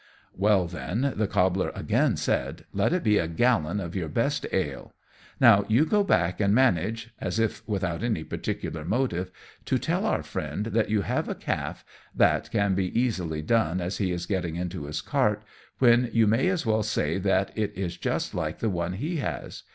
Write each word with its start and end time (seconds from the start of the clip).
"Well, 0.35 0.65
then," 0.65 1.13
the 1.15 1.27
Cobbler 1.27 1.71
again 1.75 2.17
said, 2.17 2.65
"let 2.73 2.91
it 2.91 3.03
be 3.03 3.19
a 3.19 3.27
gallon 3.27 3.79
of 3.79 3.95
your 3.95 4.07
very 4.07 4.25
best 4.25 4.47
ale. 4.51 4.93
Now 5.39 5.63
you 5.67 5.85
go 5.85 6.03
back, 6.03 6.39
and 6.39 6.55
manage 6.55 7.13
as 7.19 7.37
if 7.37 7.61
without 7.69 8.01
any 8.01 8.23
particular 8.23 8.83
motive 8.83 9.29
to 9.65 9.77
tell 9.77 10.07
our 10.07 10.23
friend 10.23 10.65
that 10.65 10.89
you 10.89 11.01
have 11.03 11.29
a 11.29 11.35
calf 11.35 11.85
(that 12.15 12.49
can 12.49 12.73
be 12.73 12.99
easily 12.99 13.43
done 13.43 13.79
as 13.79 13.99
he 13.99 14.11
is 14.11 14.25
getting 14.25 14.55
into 14.55 14.85
his 14.85 15.01
cart), 15.01 15.43
when 15.77 16.09
you 16.11 16.25
may 16.25 16.47
as 16.47 16.65
well 16.65 16.81
say 16.81 17.19
that 17.19 17.55
it 17.55 17.71
is 17.77 17.95
just 17.95 18.33
like 18.33 18.57
the 18.57 18.71
one 18.71 18.93
he 18.93 19.17
has. 19.17 19.61